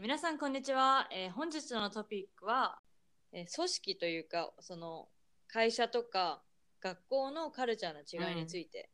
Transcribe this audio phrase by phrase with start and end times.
[0.00, 1.06] ー皆さん、こんにちは。
[1.10, 2.78] えー本日のトピックは、
[3.32, 5.08] えー組織というか、その
[5.46, 6.42] 会社とか
[6.80, 8.88] 学校のカルチャーの違いについて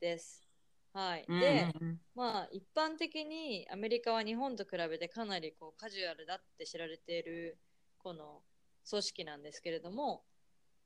[0.00, 0.48] です。
[0.94, 1.26] はい。
[1.28, 1.72] で、
[2.14, 7.58] まあ一般的にアメリカは日本と比べてかなりこうカジュアルだって知られている
[7.98, 8.42] この
[8.88, 10.24] 組織なんですけれども、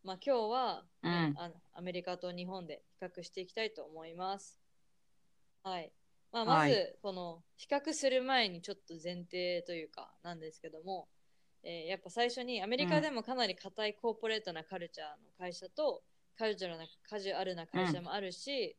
[0.03, 4.59] まあ今日は、ねうんあアメリカと日本で比較していきたいと思います。
[5.63, 5.93] はい。
[6.33, 11.09] まあ、はいまずこの比較する前にちょっと前提というかなんですけども、
[11.63, 16.03] えーやっぱ最初にアメリカでもかなり硬いコーポレートなカルチャーの会社と
[16.39, 18.77] カジュアルなカジュアルな会社もあるし、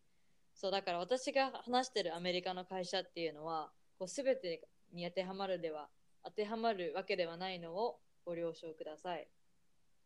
[0.55, 4.61] そうだから私が話してるアメリカの会社っていうのはこう全て
[4.93, 5.89] に当てはまるでは
[6.23, 9.27] 当てはまるわけではないのをご了承ください。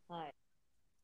[0.08, 0.34] はい。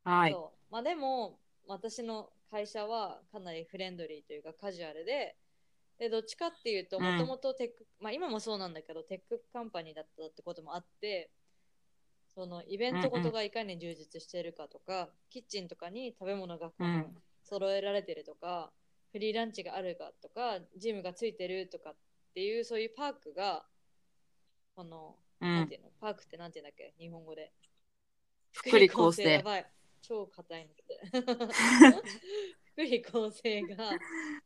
[0.03, 0.35] はい。
[0.69, 5.35] まあ、でも私の会社はかなりフレンドリーというかカジュアルで
[6.01, 7.03] でどっちかっていうとうん。
[7.03, 11.29] もともとテック、まあ、今もそうなんだけど tech company だったってこともあって
[12.33, 16.71] そのイベントごとがいかに充実しているかとか、キッチンとかに食べ物が
[17.43, 18.71] 揃えられてるとか、
[19.11, 21.95] free lunch があるかとかジムがついてるとかっ
[22.33, 23.65] ていうそういう perk が
[24.75, 25.55] この、うん。
[25.55, 25.75] なんて。
[25.75, 25.89] いうの？
[25.99, 26.93] perk ってなんていうんだっけ？
[26.97, 27.51] 日本語で。
[28.53, 29.29] 福利厚生。
[29.29, 29.65] やばい。
[30.01, 31.01] 超硬いのって
[32.73, 33.91] 福利厚生が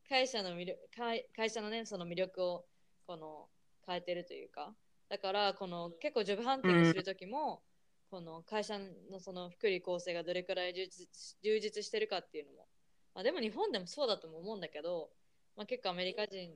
[0.09, 2.65] 会社の魅力会会社のねその魅力を
[3.05, 3.47] この
[3.85, 4.73] 変えてるというか。
[5.07, 7.61] だからこの結構ジョブハンティングする時も、
[8.09, 8.79] この会社
[9.11, 12.67] のその福利厚生がどれくらい充実充実してるかっていうのも、
[13.13, 15.09] まあ、でも日本でもそうだとも思うんだけど、
[15.55, 16.51] まあ、結構アメリカ人。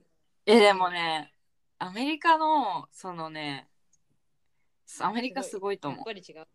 [0.45, 1.33] え、でもね、
[1.77, 3.67] アメリカの、そのね、
[4.99, 5.99] アメリカすごいと思う。
[5.99, 6.05] やっ。
[6.05, 6.47] ぱり違う。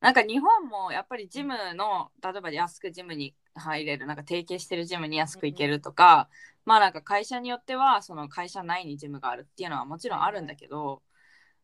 [0.00, 6.28] なんか日本もやっぱりジムの、例えば安くジムに入れる、なんか提携してるジムに安く行けるとか、
[6.64, 11.02] まあなんか会社によっては、その会社内にジムがあるっていうのはもちろんあるんだけど、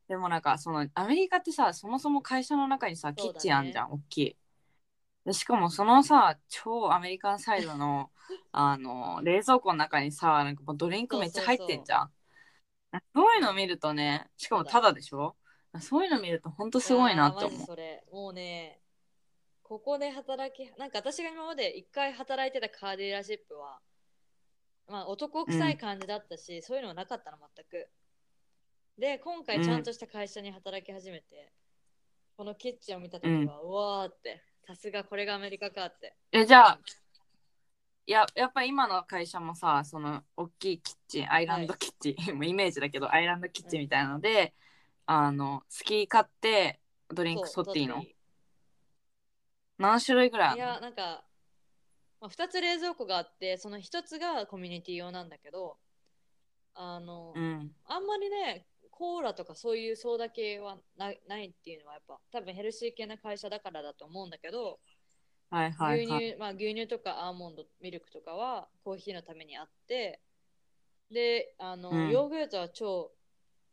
[0.09, 4.37] でもなんかそのアメリカってさ、そもそも会社の中にさ、キッチンあんじゃん、大きい。
[5.25, 8.11] でしかもそのさ、超アメリカンサイドの
[8.53, 12.12] あの冷蔵庫の中にさ、なんかもうドリンクめっちゃ入ってんじゃん。
[13.15, 15.37] そういうの見るとね、しかもタダでしょ？
[15.81, 17.59] そういうの見ると本当すごいなって思う。
[17.59, 18.81] ジそれもうね
[19.71, 23.79] ここで働きなんか私が今まで一回働いてたカーディーラーシップは
[24.89, 27.89] まあ男臭い感じだったし、そういうのはなかったの全く。
[28.99, 31.53] で今回ちゃんとした会社に働き始めて、
[32.37, 36.17] このキッチンを見た時は、うわーってさすがこれがアメリカかって。
[36.33, 36.81] え、じゃあ、
[38.07, 44.53] いや、やっぱ今の会社もさ、その大きいキッチン、アイランドキッチン、もう イメージだけど、アイランドキッチンみたいなので、
[45.07, 47.87] あの、好き買ってドリンクそっていい。
[47.87, 48.05] の
[49.81, 51.25] 何種類ぐらいあいやなんか、
[52.21, 55.77] まあ、2つ冷蔵庫があってその1つがコミュニティ用なんだけど
[56.75, 57.71] あの、うん。
[57.87, 64.79] あんまりね、コーラとかそういうソーダ系はないないっていうのはやっぱ多分ヘルシー系な会社だからだと思うんだけど、
[65.51, 66.27] はいはいはい。
[66.27, 70.21] 牛乳、まあ牛乳とかアーモンドミルクとかはコーヒーのためにあって、
[71.11, 73.11] で、あの、うんヨーグルトは超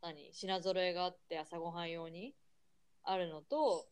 [0.02, 2.34] 何品揃えがあって朝ごはん用に
[3.04, 3.86] あるのと、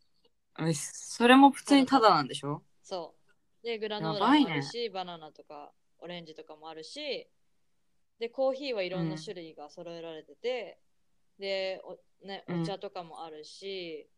[0.61, 2.63] えそれも普通にタダなんでしょ？
[2.83, 3.15] そ
[3.63, 3.67] う。
[3.67, 7.29] で、グラノーラもあるし、バナナとかオレンジとかもあるし、
[8.19, 10.79] で、コーヒーはいろんな種類が揃えられてて、
[11.39, 14.09] でお、ね、うんお茶とかもあるし、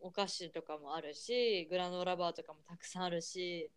[0.00, 3.70] お菓子とかもあるし、グラノーラバーとかもたくさんあるし、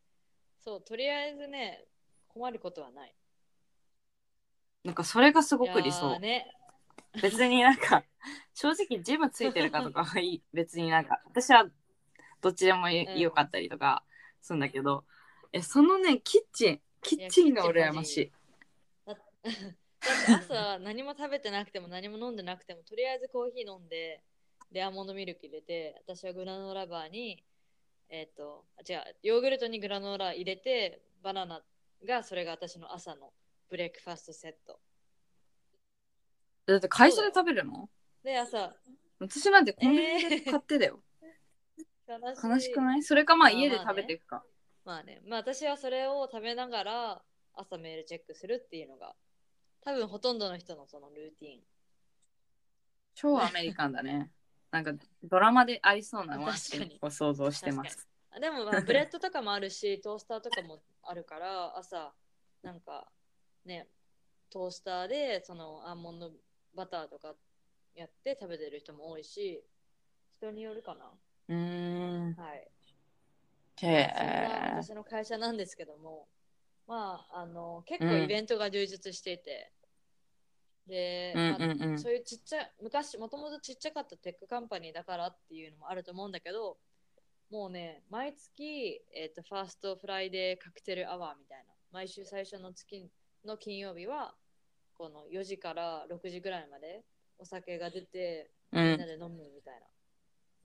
[0.60, 1.86] そう、とりあえずね、
[2.28, 3.16] 困ることはない。
[4.84, 6.20] なんかそれがすごく理想ー。
[6.20, 6.52] ね、
[7.22, 8.04] 別になんか、
[8.54, 10.44] 正直ジムついてるかとかは いい。
[10.54, 11.70] 別になんか、私は
[12.42, 14.04] どっちでもよかったりとか
[14.42, 15.06] するんだけど、
[15.52, 18.32] え、そのね、キッチン、キッチンが羨ましい。
[20.28, 24.22] 朝何も食べてなくても何も飲んでなくてもとりあえずコーヒー飲んで
[24.72, 27.44] でアーモンドミルク入れて私はグラノーラバーに
[28.10, 31.62] えっ、とあ違うヨーグルトにグラノーラ入れてバナナ
[32.08, 33.32] がそれが私の朝の
[33.70, 34.80] ブレックファストセット
[36.66, 37.90] だって会社で食べるの？
[38.24, 38.76] で朝
[39.20, 41.00] 私なんてコンビニで買ってだよ。
[42.08, 43.04] 悲悲しくない？
[43.04, 44.44] それかまあ家で食べていくか。
[44.84, 45.22] まあね。
[45.28, 47.22] まあ私はそれを食べながら
[47.54, 49.16] 朝メールチェックするっていうのが
[49.82, 51.62] 多分ほとんどの人のそのルーティン。
[53.14, 54.32] 超アメリカンだね。
[54.72, 54.92] なんか
[55.24, 58.08] ドラマでありそうなワンシーンを想像してます。
[58.30, 62.14] あでも、まあ、 bread とかもあるし、 トースターとかもあるから、朝、
[62.62, 63.10] なんか
[63.64, 63.88] ね、
[64.50, 66.34] トースターでそのアーモンド
[66.76, 67.34] バターとか
[67.96, 69.64] やって食べてる人も多いし、
[70.38, 71.12] 人によるかな。
[71.50, 72.34] うーん。
[72.36, 72.68] はい。
[73.82, 74.48] へえ。
[74.82, 76.28] 私の会社なんですけども、
[76.88, 79.72] まあ、あの結構うんイベントが充実していて、
[80.88, 86.78] で、うんまあそういうちっちゃい昔もともとちっちゃかった tech company だからっていうのもあると思うんだけど
[87.52, 93.10] もうね毎月、えー、と First Friday Cocktail Hour みたいな毎週最初の月
[93.46, 94.36] の金曜日は
[94.98, 97.04] この4時から6時ぐらいまで
[97.38, 99.80] お酒が出てうみんなんで飲むみたい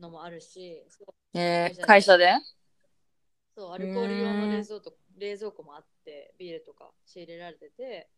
[0.01, 2.33] なのもあるし、そうえー会社で？
[3.55, 8.09] そう、アルコール用の冷蔵と冷蔵庫もあって、ビールとか仕入れられてて、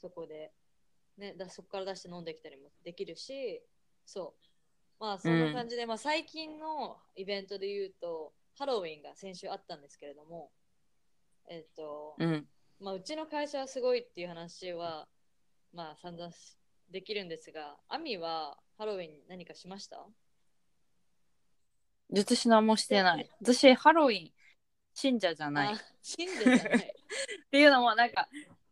[0.00, 0.52] そこで、
[1.18, 3.62] ね、だそこから出して飲んできたりもできるし、
[4.06, 4.42] そう。
[5.00, 10.50] まあ、そんな感じで、まあ、最近のイベントで言うと、ハロウィンが先週あったんですけれども、
[11.48, 12.46] えっと、うん。
[12.80, 15.08] まあ、うちの会社はすごいっていう話は、
[15.72, 16.56] まあ、散々し
[16.90, 20.04] できるんですが、アミはハロウィン何かしました？
[22.14, 23.30] 私何もしてない。
[23.40, 24.32] 私、ハロウィン
[24.92, 25.76] 信者じゃない。
[26.02, 26.94] 信者じゃない。
[27.50, 28.28] ていうのも、なんか、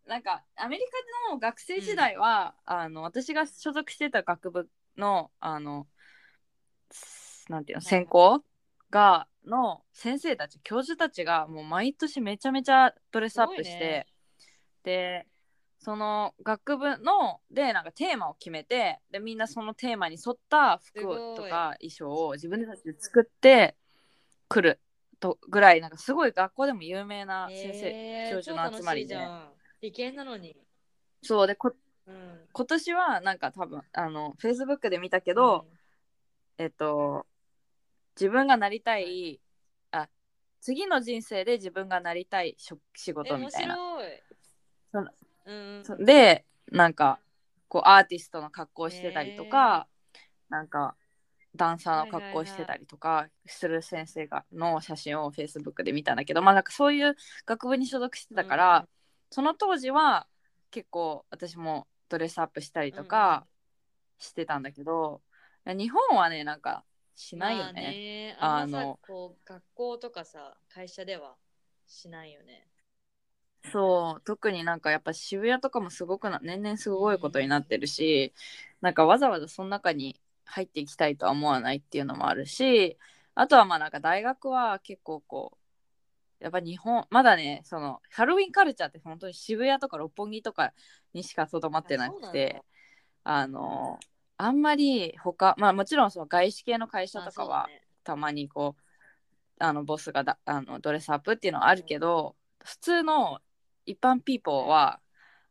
[0.07, 0.85] なんかアメリ
[1.29, 5.87] カの学生時代は、あの私が所属してた学部のあの
[7.49, 8.45] なんていうの専攻
[8.91, 14.07] がの先生たち教授たちがもう毎年めちゃめちゃドレスアップして、ね
[14.83, 15.27] で
[15.81, 21.01] その学部のでなんかテーマを決めてでみんなそのテーマに沿った服
[21.37, 23.77] とか衣装を自分たちで作って
[24.49, 24.79] くる
[25.21, 29.17] とぐらいなんかすごい学校でも有名な先生、えー教授の集まりで
[29.81, 30.55] 理系なのに。
[31.23, 31.73] そうでこ
[32.07, 32.41] うん。
[32.53, 35.67] 今年はなんか多分あのフェイスブックで見たけど、
[36.59, 37.27] えっと
[38.15, 39.41] 自分がなりたい
[39.91, 40.09] あ
[40.61, 44.23] 次の人生で自分がなりたい職仕事みたいな白い。
[44.93, 45.11] その
[45.51, 45.85] うん。
[45.85, 47.19] そでなんか
[47.69, 49.87] こうアーティストの格好してたりとか、
[50.49, 50.97] なんか
[51.55, 57.17] ダンサーの格好してたりとかする先生がの写真をフェイスブックで見たんだけどまあなんかそういう
[57.47, 58.89] 学部に所属してたから、うん
[59.33, 60.27] その当時は
[60.73, 63.47] 結構私もドレスアップしたりとか
[64.19, 65.23] してたんだけど、
[65.67, 67.83] いや日本はねなんかしないよまあね。
[67.83, 68.99] ねあの
[69.45, 71.37] 学校とかさ、会社では
[71.87, 72.67] しないよね。
[73.73, 74.23] そう。
[74.23, 78.33] 特になんかやっぱ渋谷とかもすごくな年々すごいことになってるし
[78.81, 82.99] なんかわざわざその中に入っていきたいとは思わないっていうのもあるし
[83.35, 85.53] あとはまあなんか大学は結構こ
[86.41, 90.73] うやっぱ日本まだねそのハロウィンカルチャーって本当に渋谷とか六本木とか
[91.13, 92.63] にしかとどまってなくて
[93.25, 93.99] あの
[94.39, 97.69] あんまり他まあもちろんその外資系の会社とかは
[98.05, 98.83] たまにこう
[99.63, 102.35] あのボスがだあのドレスアップっていうのはあるけど、
[102.65, 103.41] 普通の
[103.91, 105.01] 一般ピーポーは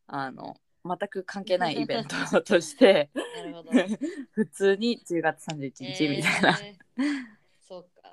[0.07, 3.71] あの全く関係ない イベントとしてなるほど。
[4.31, 8.09] 普通に10月31日みたいな、えーそうか。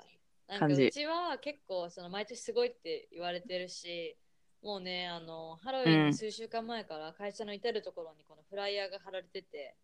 [0.47, 0.85] なんか感じ。
[0.85, 4.15] うちは結構その毎年すごいって言われてるし、
[4.61, 9.75] もうね、あのハロウィンの数週間前から会社の至るところにこのフライヤーが貼られてて、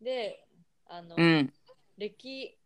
[0.00, 0.44] で、
[0.86, 1.52] あの、うん。
[1.96, 2.58] 歴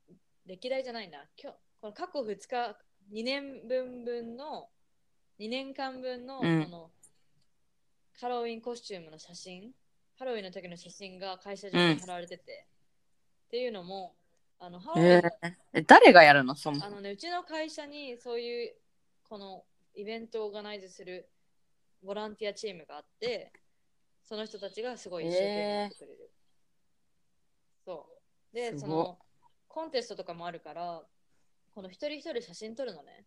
[0.47, 2.78] 歴代じゃないな、今日この過去2日、
[3.12, 4.70] 2年分分の、
[5.38, 6.90] 2年間分の,、うんこの
[8.21, 9.71] ハロウィンコスチュームの写真、
[10.18, 12.66] ハロウィンの時の写真が会社上に貼られてて、
[13.47, 14.16] っていうのも、
[14.59, 15.30] あのハロウィンえー
[15.75, 16.57] え誰がやるの？
[16.57, 18.75] そもあのね、うちの会社にそういう
[19.28, 19.62] この
[19.95, 21.28] イベントをオーガナイズする
[22.02, 23.52] ボランティアチームがあって、
[24.25, 26.30] その人たちがすごい一生懸命やってくれる。
[27.85, 28.07] そ
[28.52, 28.54] う。
[28.54, 29.18] で、すごっその
[29.68, 31.02] コンテストとかもあるから、
[31.75, 33.25] この一人一人写真撮るのね。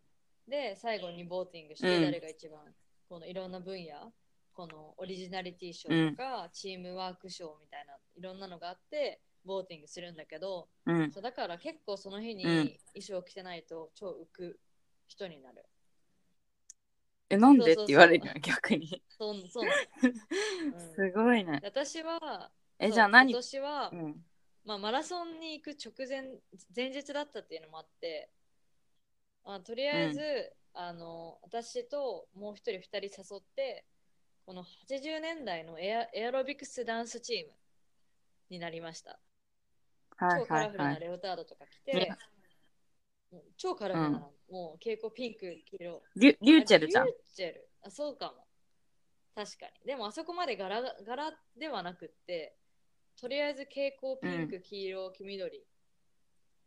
[0.48, 2.02] で、最後にボーティングして、うん。
[2.02, 2.60] 誰が一番、
[3.08, 4.12] このいろんな分野、
[4.52, 11.10] このオリジナリティ賞とか、チームワーク賞みたいな、いろんなのがあって、ボーティングするんだけど、うん。
[11.12, 12.50] そうだから結構その日にうん。
[12.94, 14.60] 衣装を着てないと超浮く
[15.06, 15.64] 人になる。
[17.30, 17.72] えなんで？
[17.72, 19.02] って言われるの逆に。
[19.08, 19.64] そうそう。
[19.64, 19.70] な
[20.78, 21.60] のすごいね。
[21.60, 23.30] で私は、えじゃあ何？
[23.30, 24.24] 今年は、うん。
[24.64, 26.38] まあ、マラソンに行く直前、
[26.74, 28.30] 前日だったっていうのもあって、
[29.44, 33.84] あとりあえず、あの私ともう一人二人誘って、
[34.46, 37.52] この80年代のエアエアロビクスダンスチーム
[38.50, 39.18] になりました。
[40.16, 42.16] はい超カラフルはいはないレオタードとか着て、ね
[43.56, 46.02] 超カラフルなの、もう蛍光ピンク、黄色。
[46.16, 47.68] リュリューチェルじゃんあリューチェル。
[47.82, 48.44] あ、そうかも。
[49.34, 49.86] 確かに。
[49.86, 52.54] でもあそこまで柄が柄ではなくって、
[53.18, 55.64] とりあえず蛍光ピンク、黄色、黄緑、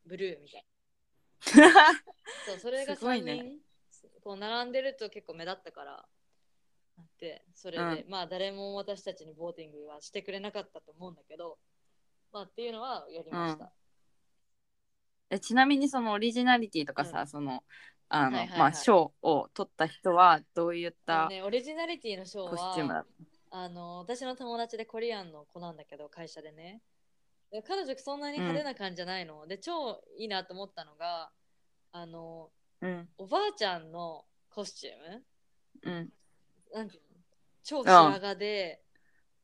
[0.07, 0.74] ブルーみたいな。
[1.45, 3.59] そう、それが3すごいね
[3.91, 6.05] 人、こう並んでると結構目立ったから。
[7.19, 11.57] で、それで、うまあ誰も私たちにボーティングはしてくれなかったと思うんだけど、
[12.31, 13.71] まあっていうのはやりました。
[15.29, 17.63] えちなみにそのオリジナリティとかさ、うんその
[18.07, 23.05] あの、はいはいはいまあ賞を取った人はどういったね、オリジナリティのショーコスチュームだは、
[23.51, 26.81] あの私の友達でコリアンの子なんだけど、会社でね。
[27.55, 31.31] で彼女そんなに派手な感じじゃないの、で、超いいなと思ったのが、
[31.93, 32.49] あの、
[32.81, 33.07] うん。
[33.17, 35.23] おばあちゃんのコスチューム？
[35.83, 36.09] うん。
[36.73, 37.07] なんていうの？
[37.63, 38.81] 超白髪で、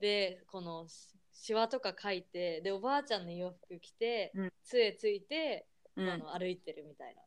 [0.01, 4.53] で、このしシワとか描いて、で、おばあちゃんの洋服着て、うん。
[4.65, 5.65] 杖ついて、
[5.95, 6.09] うん。
[6.09, 7.21] あの歩いてるみたいな。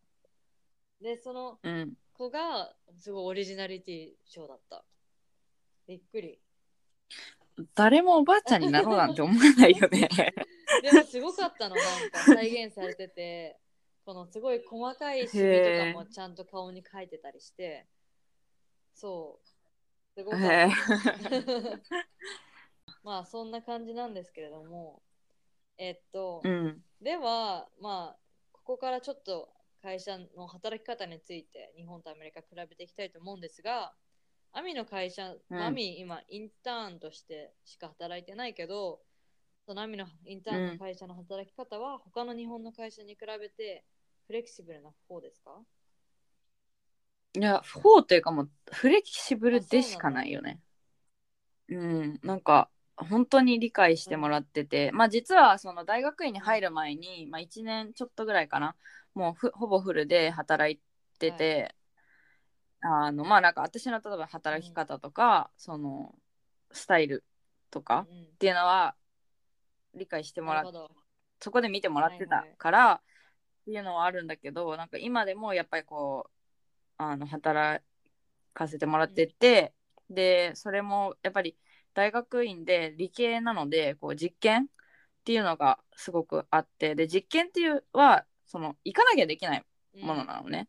[1.01, 1.95] で、そのうん。
[2.13, 4.85] 子がすごいオリジナリティショーだった。
[5.89, 6.39] びっくり。
[7.75, 10.09] 誰もおばあちゃんになろうなんて思わないよね
[10.83, 13.59] でもすごかったの、なんか 再現されてて、
[14.05, 17.87] このすごい細かいシミとかもちゃんと顔に描いてたりして、
[18.95, 19.49] そう。
[20.15, 20.69] すごかった。
[23.03, 25.03] まあそんな感じなんですけれども、
[25.77, 26.85] えっと、うん。
[27.01, 28.19] では、まあ、
[28.53, 29.53] ここからちょっと
[29.83, 33.95] 会社の働き方について日本とアメリカ比べていきたいと思うんですが、
[34.53, 35.61] アミの会社、うん。
[35.61, 39.01] アミ今インターンとしてしか働いてないけど、
[39.67, 43.85] そのアミのインターンの会社の働き方は他の日本の会社に比べて
[44.27, 45.53] フレキシブルな方ですか？
[47.37, 50.61] いやフォーというかもうフレキシブルでしかないよね。
[51.69, 58.77] うんなんか本当に理解してもらってて、まあ実はその大学院に入る前に、まあ、1年ちょっとぐらいかな。
[59.15, 60.79] もうふほぼフルで働い
[61.19, 61.75] てて、
[62.83, 66.15] あのまあなんか私の例えば働き方とか、その
[66.71, 67.25] スタイル
[67.71, 68.23] とかうん。
[68.23, 68.95] っていうのは
[69.97, 70.95] 理解してもらっなるほど。
[71.41, 73.01] そこで見てもらってたからっ
[73.65, 76.31] ていうのはあるんだけどなんか今でもやっぱりこう
[76.97, 77.85] あの働
[78.53, 79.75] かせてもらってて、
[80.09, 81.57] でそれもやっぱり
[81.93, 84.67] 大学院で理系なのでこう実験っ
[85.25, 89.65] ていうのがすごくあってで実験っていうはその行かなきゃできない
[90.01, 90.69] ものなのね、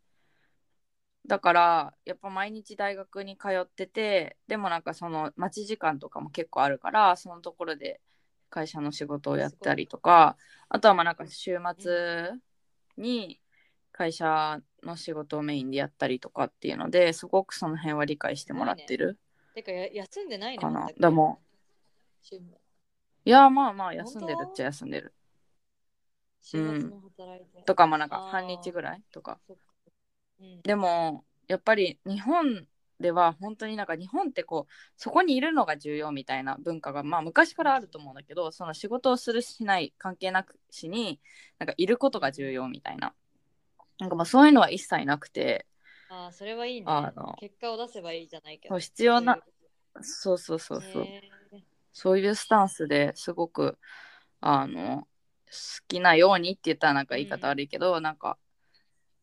[1.28, 8.00] だからやっぱ毎日大学に通っててでもなんかその待ち時間とかも結構あるからそのところで
[8.56, 10.38] 会社の仕事をやったりとか
[10.70, 12.32] あとはまあなんか週末
[12.96, 13.42] に
[13.92, 19.20] 会社の仕事をメインでやったりとかっていうのですごくその辺は理解してもらってる
[19.56, 20.58] てかや休んでないね。
[20.58, 20.88] かな。
[20.98, 21.40] でも
[22.22, 22.42] 週い
[23.30, 25.14] やまあまあ休んでるっちゃ休んでる。
[26.42, 27.62] 週末も働いて。
[27.64, 29.38] とかまあなんか半日ぐらいとか。
[30.40, 30.62] うん。
[30.62, 32.68] でもやっぱり日本
[33.00, 41.20] では本当になんか日本ってこうそこにいるのが重要みたいな文化がまあ昔からあると思うんだけどその仕事をするしない関係なくしに
[41.60, 43.14] なんかいることが重要みたいな。
[44.00, 45.66] なんかまあそういうのは一切なくて。
[46.10, 46.86] ああ、それはいいね。
[46.88, 47.36] あの。
[47.40, 48.78] 結果を出せばいいじゃないけど。
[48.78, 49.40] 必要な
[50.02, 51.08] そうそうそうそう。
[51.94, 53.78] そう、いうスタンスですごく
[54.42, 55.08] あの
[55.46, 58.38] 好きなようにって言ったらなんか言い方悪いけど、なんか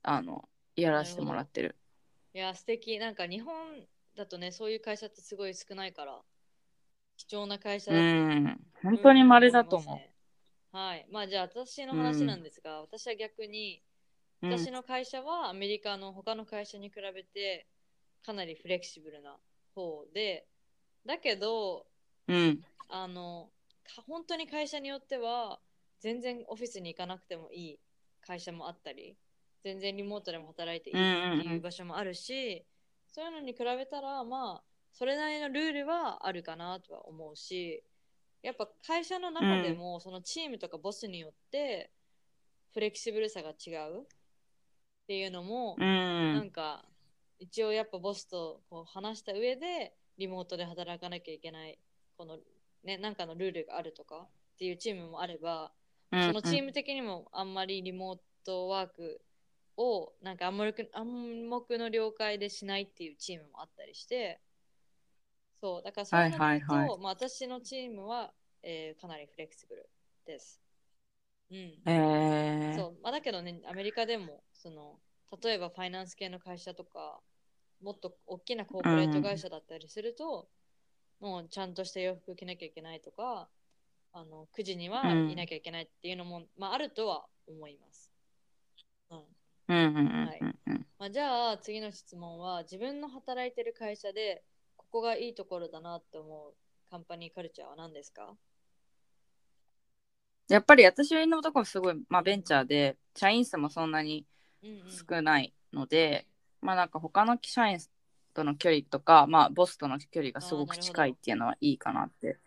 [0.03, 1.77] あのやらせてもらってる
[2.35, 2.99] いや、素敵。
[2.99, 3.87] なんか日本
[4.17, 6.21] だとね、そういう会社ってすごい少ないから、
[7.17, 8.61] 貴重な会社うだとん。
[8.83, 9.95] 本当に稀だと思
[10.73, 11.07] う、はい。
[11.11, 13.83] まあじゃあ私の話なんですが、私は逆に、
[14.43, 14.51] うん。
[14.51, 17.67] 私の会社はアメリカの他の会社に比べて
[18.25, 19.37] かなりフレキシブルな
[19.75, 20.47] 方で、
[21.07, 21.87] だけど、
[22.29, 22.61] うん。
[22.89, 23.51] あの、
[23.85, 25.61] か本当に会社によっては、
[26.01, 27.81] 全然オフィスに行かなくてもいい
[28.21, 29.17] 会社もあったり、
[29.63, 32.65] 全然リモートでも働いていいっていう場所もあるし、
[33.07, 37.85] そういうのに比べたら、まあ、それなりのルールはあるかなとは思うし、
[38.43, 41.91] やっぱ会社の中でも、そのチームとかボスによって、
[42.73, 44.05] フレキシブルさが違うっ
[45.07, 45.81] ていうのも、う
[46.35, 46.85] なんんか
[47.39, 51.79] 一応やっぱボスとこう話した上でリモートで働かなきゃいけない
[52.17, 52.39] この
[52.85, 54.29] ねなんかのルールがあるとかっ
[54.59, 55.73] ていうチームもあれば、
[56.11, 59.21] そのチーム的にもあんまりリモートワーク
[59.77, 64.41] をなんか暗黙暗黙の了解でしないっていうチームもあったりして。
[65.61, 66.79] そうだからそういうのと、はいはい。
[66.89, 68.33] はいまあ、私のチームは、
[68.65, 69.89] えーかなりフレキシブル
[70.27, 70.61] です。
[71.53, 74.99] うん、えー、そう、まあ、だけどね、アメリカでも、その、
[75.41, 77.21] 例えばファイナンス系の会社とか、
[77.83, 80.49] もっと大きなコーポレート会社だったりすると、
[81.21, 83.49] もうちゃんとした洋服着なきゃいけないとか、
[84.15, 88.12] あの9時にはいなきゃいけないっていうのも、まあ、あるとは思います。
[89.69, 94.43] まあ、じゃあ次の質問は自分の働いてる会社で
[94.77, 96.55] ここがいいところだなって思う
[96.91, 98.35] カンパニーカルチャーは何ですか？
[100.49, 104.27] やっぱり私のところすごい、まあ、ベンチャーで社員数もそんなに
[104.63, 104.77] うんうん。
[104.91, 106.27] 少ないので、
[106.61, 107.79] まあなんか他の社員
[108.35, 112.39] との距離とか、まあ、ボスとの距離がすごく近いっていうのはいいかなって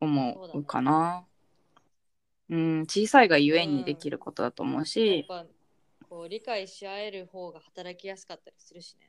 [0.00, 1.24] 思うかな。
[2.48, 5.44] うん、小さいがゆえにできることだと思うし、ぱ
[6.12, 9.08] こう理解し合える方が働きやすかったりするしね。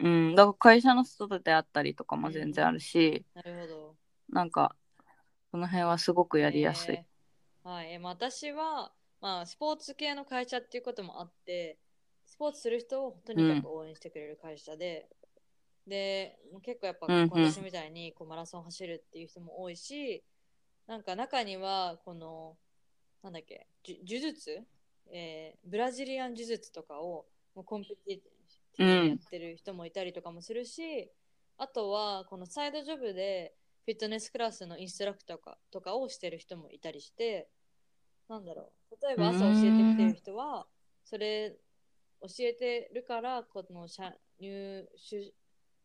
[0.00, 3.96] うん、だから会社の人と出会ったりとかも全然あるし、なるほど。
[4.28, 4.74] なんか
[5.52, 6.96] その辺はすごくやりやすい。
[6.96, 11.78] えーはい、えまあ私は、まあ、スポーツ系の会社っていうこともあって、
[12.26, 15.08] スポーツする人をとにかく応援してくれる会社で、
[15.86, 20.24] で、もう結構やっぱうんうん私みたいにこうマラソン走るっていう人も多いし、
[20.88, 22.56] なんか中には、この、
[23.22, 24.64] なんだっけ、呪術、
[25.12, 28.20] えーブラジリアン呪術とかをもうコンペティ
[28.76, 31.10] ティブやってる人もいたりとかもするし、
[31.58, 37.48] あとはこのサイドジョブでフィットネスクラスのインストラクターかとかをしてる人もいたりして、
[38.28, 40.66] なんだろう、例えば朝教えてきてる人は、
[41.04, 41.56] それ
[42.20, 43.86] 教えてるから、この
[44.38, 45.32] 入出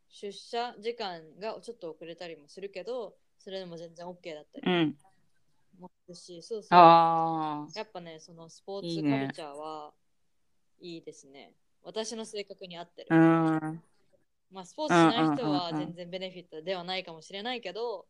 [0.09, 4.95] 出社時間がちょっと遅れたりもするけど、それでも全然 OK だったりうん。
[5.79, 6.79] もするし、そうそう。
[6.79, 7.71] ああ。
[7.75, 9.93] やっぱね、そのスポーいいねツカルチャーは
[10.79, 11.53] いいですね。
[11.83, 13.09] 私の性格に合ってる。
[13.09, 13.83] うん。
[14.51, 18.05] まあ、スポーツしない人はうんうんうんうん全然ベネフィットではないかもしれないけど、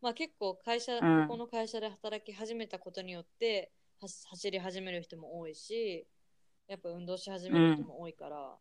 [0.00, 6.06] まあ、結構会社、うんここの会社で働き始めたことによっては走り始める人も多いし、
[6.68, 8.58] やっぱ運動し始める人も多いから、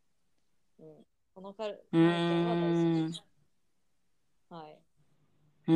[0.80, 3.22] うんこのカルチうャーはん大好き。
[4.50, 4.85] はい。
[5.68, 5.74] 逆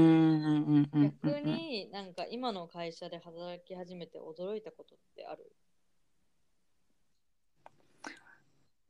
[1.42, 5.52] になんか今の会社で働き始めて驚いたことってある？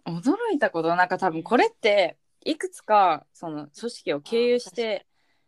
[0.05, 0.95] 驚いたこと？
[0.95, 5.05] なんか多分これっていくつかその組織を経由して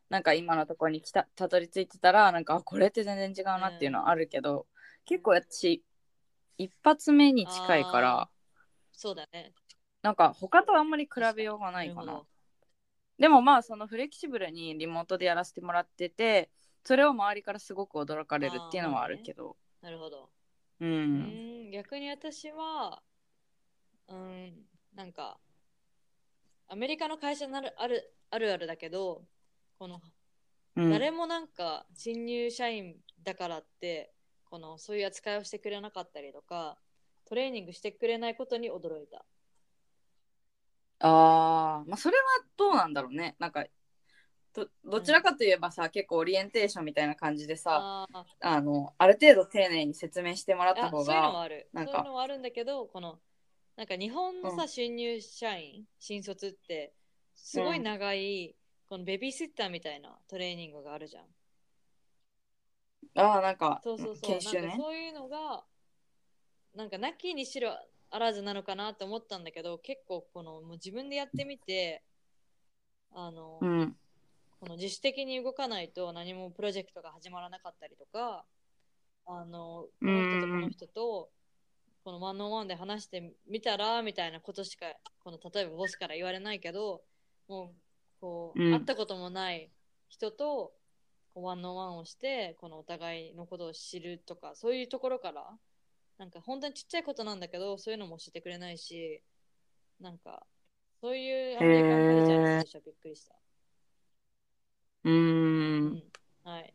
[0.09, 4.67] なんか今のところに来たたどり着いてたらなんかあこれって全然違うなっていうのはあるけど、
[5.05, 5.83] 結構私
[6.57, 8.29] 一発目に近いからあ
[8.93, 9.51] そうだね。
[10.01, 12.23] なんか他とあんまり比べようがないかな
[13.21, 16.49] でもまあそのフレキシブルにリモートでやらせてもらってて
[16.83, 20.29] それを周りからすごく驚かれるっていうのはあるけどなるほど。
[20.79, 23.01] ううんん、逆に私は、
[24.07, 24.53] うん、
[24.95, 25.39] なんか、
[26.67, 29.23] アメリカの会社なるあるあるあるだけど、
[29.77, 34.13] この、うん誰もなんか新入社員だからって、
[34.45, 36.77] このそういう扱いをしてくれなかったりとか、
[37.25, 39.25] トレーニングしてくれないことに驚いた。
[41.01, 42.23] あーまあそれは
[42.57, 43.35] どうなんだろうね。
[43.39, 43.65] なんか
[44.53, 48.23] どどちらかといえばさ、結構オリエンテーションみたいな感じでさあー。
[48.41, 51.69] あのある程度丁寧に説明してもらった方あそういうのもがある。
[51.73, 51.91] なんか。
[51.91, 53.19] そういうのもあるんだけど、この、
[53.77, 54.67] なんか日本のさ、うん。
[54.67, 56.93] 新入社員、新卒って、
[57.35, 58.55] すごい長い、
[58.89, 61.25] このベビーシッターみたいなトレーニングがあるじゃん。
[63.15, 64.21] あーなんかそうそうそう。
[64.21, 64.67] 研修ね。
[64.67, 65.63] なんかそういうのが、
[66.75, 67.77] なんかなきにしろ
[68.11, 72.03] あらずなのかなって思ったんだけど、結構この、もう自分でやってみて、
[73.13, 73.95] あの、うん。
[74.59, 78.45] この自主的に動かないと何もプロジェクトが始まらなかったりとか、
[79.25, 81.29] あの、この人とこの人と、
[82.03, 84.85] このワンオンワンで話してみたらみたいなことしか、
[85.23, 87.01] この例えばボスから言われないけど、
[87.47, 87.75] もう、
[88.19, 88.73] こう、うん。
[88.73, 89.71] 会ったこともない
[90.09, 90.73] 人と、
[91.33, 95.57] こうワンオンワンをして、このお互いのことを知るとか、そういうところから、
[96.21, 99.23] なんか本当にちっちゃいことなんだけど、そういうのも教えてくれないし、
[99.99, 100.45] なんか、
[101.01, 103.35] そういうアメリカンカルチャーに最初はびっくりした。
[105.03, 106.03] うーん。
[106.43, 106.73] はい。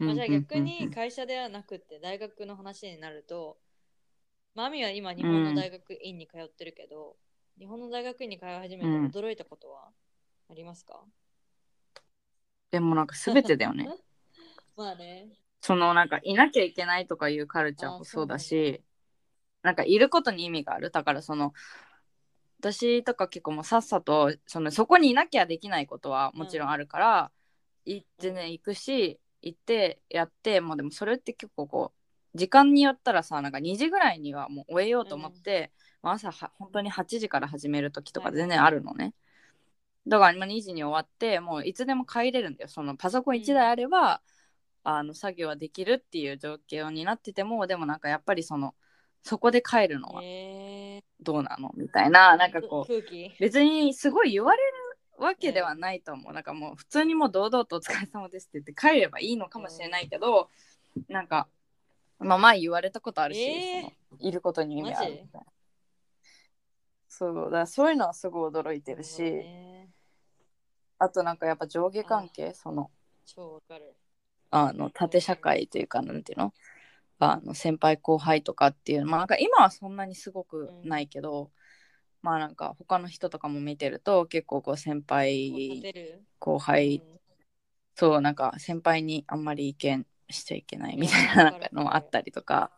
[0.00, 3.56] うんまあ、じゃあ逆うんに会社ではなくて大学の話になると、
[4.54, 7.16] マミは今日本の大学院に通ってるけど、
[7.58, 9.06] 日本の大学院に通い始めてうん。
[9.06, 9.92] 驚いたことは
[10.50, 11.04] ありますか、
[12.70, 13.88] でもなんか全てだよね。
[14.76, 15.28] まあね。
[15.60, 18.82] そのなんかいなきゃいけないとかいうカルチャーもそうだし
[19.62, 20.90] なんかいることに意味がある？
[20.90, 21.52] だからその
[22.60, 27.30] 私とか結構もうさっさとそのそこにいなきゃできないことはもちろんあるから、
[27.84, 31.92] い全然行くし行ってやってもうでもそれって結構こ
[32.34, 39.14] う時間によったらさなんか2時ぐらいにはもう終えようと思って、まあ朝は本当に8時から始める時とか全然あるのね。
[40.06, 42.68] だから今2時に終わってもういつでも帰れるんだよ。
[42.68, 44.22] そのパソコン1台あれば、
[44.82, 48.74] あの作業はできるっていう状況になっててもでもなんかやっぱりその
[49.22, 50.22] そこで帰るのは。
[50.22, 51.70] えどうなの？
[51.76, 52.36] みたいな。
[52.36, 52.92] なんかこう
[53.40, 54.72] 別にすごい言われる
[55.18, 60.48] わけではないと思う、なんかもう普通にもう堂々と「お疲れ様です」って言って帰ればいいのかもしれないけど、
[61.08, 61.48] なんか
[62.20, 63.40] まあ前言われたことあるし、
[64.20, 65.46] いることに意味あるみたいな。
[67.08, 69.44] そうだそういうのはすごい驚いてるし、
[70.98, 72.90] あとなんかやっぱ上下関係その
[73.26, 73.96] 超わかる。
[74.50, 76.54] あの縦社会というかなんていうの？
[77.18, 81.50] あの先輩後輩とかっていうまあなんか今はそんなにすごくないけど、
[82.22, 85.82] まあなんか他の人とかも見てると結構こう先輩
[86.38, 87.20] 後輩、うん。
[87.94, 92.70] そうなんか先輩にあんまり意見しちゃいけないみたいうんななんかのもあったりとか。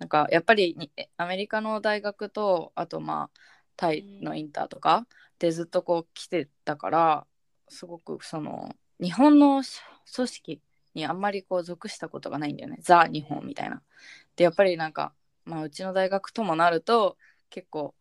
[0.00, 3.40] なんかやっぱりにアメリカの大学とあとまあ
[3.76, 5.06] タイのインターとか
[5.38, 7.26] でずっとこう来てたから
[7.68, 9.80] すごくその日本のし
[10.14, 10.62] 組織
[10.94, 13.82] にあんまりこう属したことがないんだよねザ・日本みたいな。
[14.36, 15.12] でやっぱりなんか、
[15.44, 17.16] まあ、うちの大学ともなると
[17.50, 17.94] 結構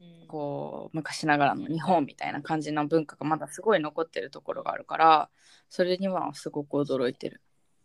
[0.00, 5.30] うんこう昔ながらの日本みたいな感じの文化がまだすごい残ってるところがあるから
[5.68, 7.40] それにはすごく驚いてる。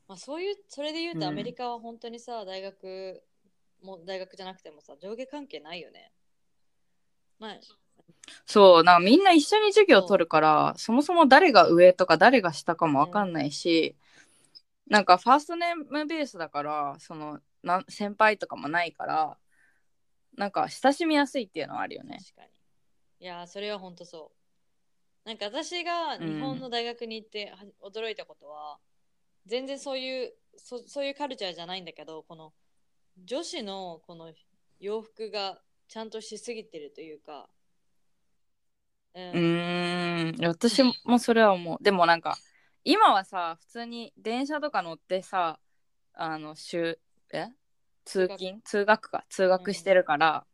[0.08, 3.24] まあ、そういうそれで言ううんとアメリカは本当にさ、大学
[3.82, 6.12] も大学じゃなくてもさ上下関係ないよね。
[7.40, 7.60] まあ、
[8.46, 13.96] そうなんかみんな一緒に授業を取るからそもそも誰が上とか誰が下かも分かんないし、
[14.92, 19.38] なんかファーストネームベースだからそのなん先輩とかもないから
[20.36, 22.18] なんか親しみやすいっていうのはあるよね。
[22.20, 22.50] 確かに。
[23.22, 24.32] いやー、それは本当そ
[25.26, 25.28] う。
[25.28, 28.80] なんか私が日本の大学に行っては驚いたことは、
[29.46, 32.52] 全然そういうそそういうカルチャーじゃないんだけど、この
[33.24, 34.34] 女子のこの
[34.80, 37.48] 洋服がちゃんとしすぎてるというか、
[39.14, 41.84] うん私もそれは思う。
[41.84, 42.38] でもなんか
[42.84, 45.60] 今はさ普通に電車とか乗ってさ
[46.14, 47.00] あの週
[47.34, 47.48] え？
[48.06, 48.62] 通勤？
[48.64, 49.10] 通学。
[49.12, 49.24] か。
[49.30, 50.46] 通学してるから、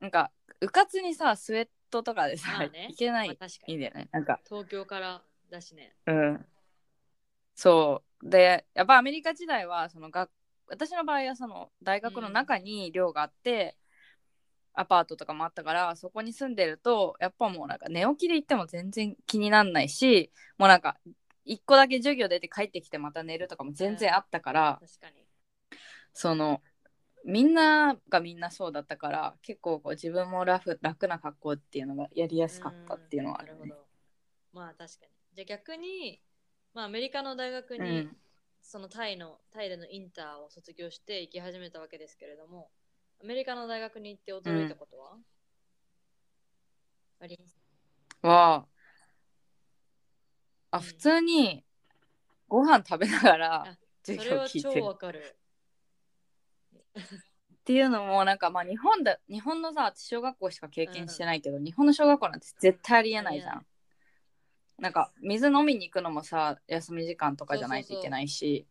[0.00, 2.88] なんかうかつにさスウェットとかでさ、まあね。
[2.90, 3.74] いけないまあ確かに。
[3.74, 4.08] いいんだよね。
[4.12, 4.40] なんか。
[4.48, 5.94] 東京からだしね。
[6.06, 6.46] うん。
[7.54, 8.30] そう。
[8.30, 10.30] でやっぱアメリカ時代はその学
[10.68, 13.76] 私の場合はその大学の中に寮があって、
[14.72, 20.96] アパートとかもあったからそこに住んでるとやっぱもうなんか寝起きで行っても全然気になんないしもうなんか
[21.44, 25.24] 一個だけ授業出て帰ってきてまた寝るとかも全然あったから、確かに。
[26.12, 26.60] その
[27.24, 33.60] みんながみんなそうだったから結構こう自分もラフ楽な格好っていうのがやりやすかったっていうのはあるね。
[33.60, 33.86] なるほど。
[34.52, 35.12] まあ確かに。
[35.34, 36.20] じゃあ逆に、
[36.74, 38.16] まあアメリカの大学うに、ん、
[38.62, 42.68] そのタイのタイでのインターを卒業して行き始めたわけですけれども、
[43.22, 45.16] アメリカの大学に行って驚いたことは、
[47.20, 47.56] あります
[48.22, 48.66] は
[50.74, 51.64] あうん普通に
[52.48, 55.36] ご飯食べながらあ授業聞いてるわかる。
[56.96, 57.00] っ
[57.64, 63.66] ていうのもなんかまあ日本だ日本のさ私小学校しか経験してないけど、日本の小学校なんて絶対ありえないじゃん。
[64.78, 68.66] なんか水飲みに行くのもさ休み時間とかじゃないといけないし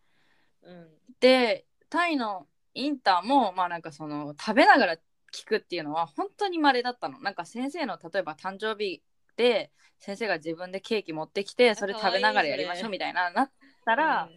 [0.62, 0.88] うん。
[1.22, 4.98] でタイのインターもまあなんかその食べながら
[5.34, 9.02] 聞くっていうのは本当に稀だったのなんか先生の例えば誕生日
[9.36, 13.52] で先生が自分でケーキ持ってきてそれ食べながらやりましょうみたいななっ
[13.86, 14.30] たら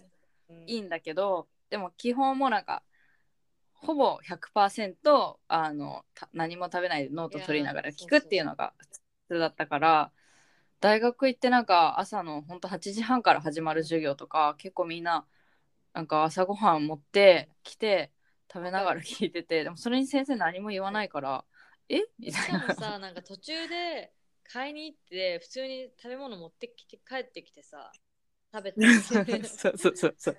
[0.49, 2.83] うん、いいんだけどでも基本もなんか
[3.73, 4.19] ほぼ
[4.55, 10.13] 100%あのた何も食べないでノート取りながら聞くっていうのが普通だったから
[10.81, 15.27] 大学行ってなんか朝のほんと8時半から始まる授業とか結構みんな
[15.95, 18.13] なんか朝ごはん持ってきて
[18.53, 21.45] 食べながら聞いててでもそれに先生何も言わないから
[21.89, 22.03] え？
[22.19, 22.61] みたいな。
[22.61, 24.13] しかもさ、なんか途中で
[24.53, 27.93] 買いに行って、普通に食べ物持ってきて帰ってきてさ、
[28.55, 28.87] 食べて
[29.43, 30.37] そうそうそうそう。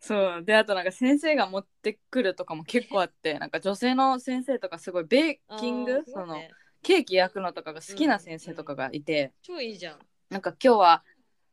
[0.00, 0.44] そう。
[0.44, 6.42] であとなんか先生が持ってくるとかも結構あって なんか女性の先生とかすごいベーキングその
[6.82, 9.98] ケーキ焼くのとかが好きな先生とかがいて、超いいじゃん。
[10.30, 11.04] なんか今日は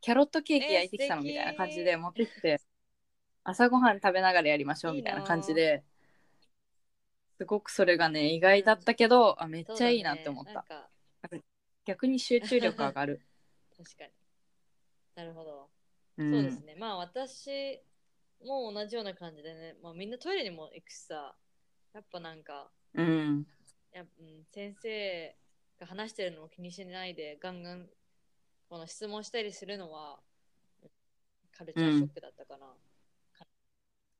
[0.02, 2.62] キャロットケーキえー焼いてきたのみたいな感じで持ってきて
[3.44, 5.84] 朝ごはん食べながらやりましょうみたいな感じで
[7.38, 10.66] すごくそれがね意外だったけど、あめっちゃいいなって思った、
[11.86, 13.22] 逆に集中力上がる、
[13.78, 14.12] 確かに。
[15.16, 15.70] なるほど。
[16.18, 16.76] うん、そうですね。
[16.76, 17.82] まあ私
[18.44, 21.36] も同じような感じでね、まあ、みんなトイレにも行くしさ、
[21.94, 23.48] やっぱなんか、うん
[23.92, 25.36] やっうん、先生
[25.80, 27.90] が話してるのを気にしないでガンガン
[28.70, 30.20] この質問したりするのは
[31.58, 32.68] カルチャーショックだったかな。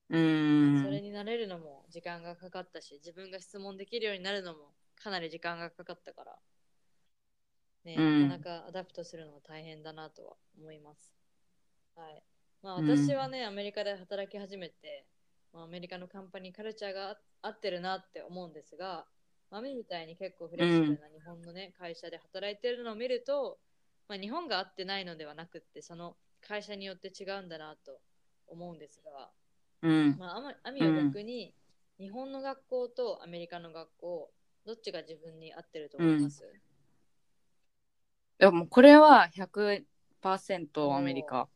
[0.08, 6.38] うんそれに慣れるのも時間がかかったし、自分が質問できるようになるのもかなり時間がかかったから、
[7.86, 8.30] ね、うん。
[8.30, 11.14] なかなかアダプトするのは大変だなとは思います。
[11.96, 12.24] はい。
[12.62, 15.08] まあうん私はね、アメリカで働き始めて、
[15.54, 19.08] まあ、アメリカの company culture が合ってるなって思うんですが、
[19.52, 23.60] マミみたいに結構フレキシブルな日本のね、会社で働いてるのを見ると、
[24.08, 28.02] まあ、日本が合ってないのではなくって、その会社によって違うんだなと
[28.48, 29.32] 思うんですが、
[29.82, 30.18] うん。
[30.18, 31.56] まあ、アミは逆に、
[32.00, 34.34] 日本の学校とアメリカの学校、
[34.66, 36.75] どっちが自分に合ってると思います、い
[38.46, 41.48] やもうこれは100%アメリカ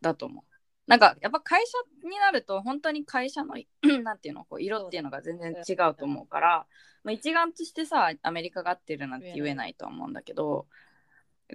[0.00, 0.44] だと思う。
[0.86, 3.54] なんかやっぱ会社になると本当に会社の
[4.02, 6.66] なんていうのこう色っていうのが全然違うと思うから、
[7.04, 10.66] まあ、一丸としてさアメリカが合ってるなんて言えないとは思うんだけど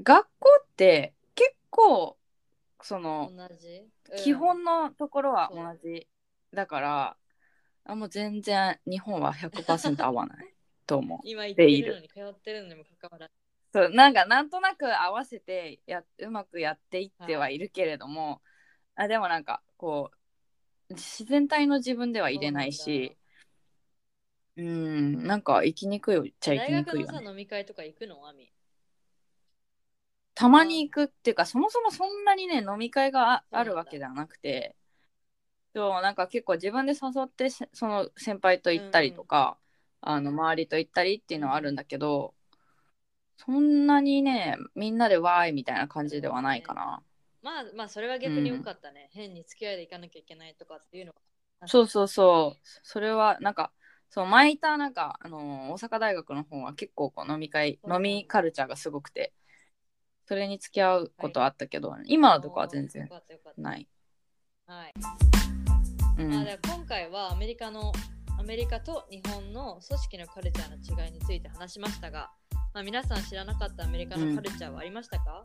[0.01, 2.17] 学校って結構
[2.81, 3.31] その
[4.23, 6.07] 基本のところは同じ
[6.53, 7.17] だから
[7.85, 10.53] あもう全然日本は100%合わない
[10.85, 11.19] と思う。
[11.25, 13.33] 今言ってるのに通ってるのにもかかわらず
[13.71, 17.57] そうなんかなんとなく合わせてやうまくやっていってはい。
[17.57, 18.41] るけれども、
[18.95, 20.11] あでもなんかこ
[20.89, 23.15] う自然体の自分では入れないし
[24.57, 27.29] うんなんか生きにくいっちゃ生き大学のさにくいよね。
[27.29, 28.27] 飲み会とか行くの？
[28.27, 28.51] アミ。
[30.35, 34.75] たまに行くっていうかそもそもそんなにね飲み会があるわけではなくて
[35.75, 39.57] そうなんか結構自分で誘ってせその先輩と行ったりとか、
[40.01, 42.33] あの周りと行ったりっていうのはあるんだけど、
[43.45, 47.01] そんなにねみんなでわーいみたいな感じではないかな。
[47.41, 51.13] まあまあそれは逆に良かったね、変に付き合いで行かなきゃいけないとかっていうの
[51.61, 52.59] はそうそうそう。
[52.83, 53.71] それはなんか
[54.09, 59.31] そう前いたなんかあの大阪大学の方は結構こう飲み会飲みカルチャーがすごくて
[60.27, 63.09] それに付き合うことはあったけど、今のとこは全よ然
[63.57, 63.87] ない。
[64.67, 64.93] はい。
[66.17, 66.29] うん。
[66.29, 67.91] まあ、では今回はアメリカの
[68.37, 72.29] アメリカと日本の組織のカルチャーの違いについて話しましたが、
[72.73, 75.43] まあ、皆さん知らなかったアメリカのカルチャーはありましたか、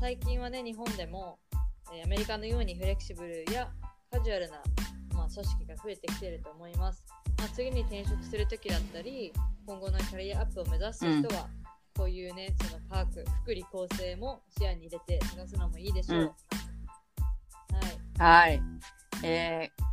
[0.00, 1.38] 最近はね日本でも、
[1.92, 3.68] えーアメリカのようにフレキシブルや
[4.10, 4.62] カジュアルな、
[5.14, 7.04] まあ、組織が増えてきていると思います、
[7.38, 9.32] まあ、次に転職する時だったり
[9.66, 11.48] 今後のキャリアアップを目指す人は、
[11.96, 16.26] こういうねそのパーク福利厚生も視野に入れて探すのもいいでしょう、うん。
[18.18, 18.48] はい。
[18.48, 18.62] はい。
[19.22, 19.87] えー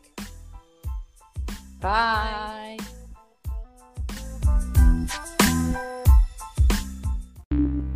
[1.80, 2.76] バイ。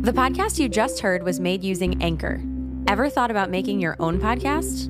[0.01, 2.41] The podcast you just heard was made using Anchor.
[2.87, 4.89] Ever thought about making your own podcast?